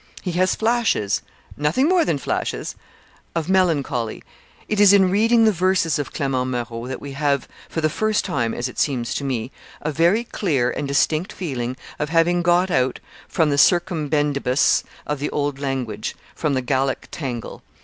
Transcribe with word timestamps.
He 0.23 0.31
has 0.31 0.55
flashes, 0.55 1.21
nothing 1.55 1.87
more 1.87 2.03
than 2.03 2.17
flashes, 2.17 2.73
of 3.35 3.47
melancholy.... 3.47 4.23
It 4.67 4.79
is 4.79 4.93
in 4.93 5.11
reading 5.11 5.45
the 5.45 5.51
verses 5.51 5.99
of 5.99 6.11
Clement 6.11 6.49
Marot 6.49 6.87
that 6.89 6.99
we 6.99 7.11
have, 7.11 7.47
for 7.69 7.81
the 7.81 7.87
first 7.87 8.25
time 8.25 8.51
as 8.51 8.67
it 8.67 8.79
seems 8.79 9.13
to 9.13 9.23
me, 9.23 9.51
a 9.79 9.91
very 9.91 10.23
clear 10.23 10.71
and 10.71 10.87
distinct 10.87 11.31
feeling 11.31 11.77
of 11.99 12.09
having 12.09 12.41
got 12.41 12.71
out 12.71 12.99
from 13.27 13.51
the 13.51 13.59
circumbendibus 13.59 14.83
of 15.05 15.19
the 15.19 15.29
old 15.29 15.59
language, 15.59 16.15
from 16.33 16.55
the 16.55 16.63
Gallic 16.63 17.07
tangle. 17.11 17.61